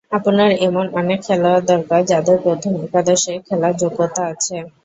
আপনার 0.11 0.49
এমন 0.61 0.85
অনেক 0.99 1.19
খেলোয়াড় 1.27 1.63
দরকার, 1.67 2.01
যাদের 2.05 2.37
প্রথম 2.45 2.73
একাদশে 2.85 3.33
খেলার 3.47 3.73
যোগ্যতা 3.81 4.21
আছে। 4.31 4.55